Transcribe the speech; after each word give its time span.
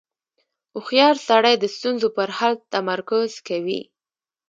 •هوښیار 0.73 1.15
سړی 1.27 1.53
د 1.59 1.65
ستونزو 1.75 2.07
پر 2.17 2.29
حل 2.37 2.53
تمرکز 2.73 3.31
کوي. 3.47 3.81